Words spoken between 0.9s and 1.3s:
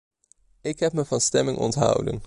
me van